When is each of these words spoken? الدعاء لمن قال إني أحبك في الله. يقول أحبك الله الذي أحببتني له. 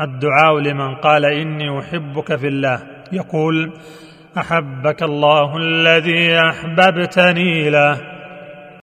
الدعاء 0.00 0.58
لمن 0.58 0.94
قال 0.94 1.24
إني 1.24 1.78
أحبك 1.80 2.36
في 2.36 2.48
الله. 2.48 2.82
يقول 3.12 3.72
أحبك 4.38 5.02
الله 5.02 5.56
الذي 5.56 6.38
أحببتني 6.38 7.70
له. 7.70 8.13